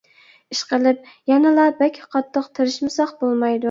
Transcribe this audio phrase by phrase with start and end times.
[0.55, 3.59] ئىشقىلىپ يەنىلا بەك قاتتىق تىرىشمىساق بولمايدۇ.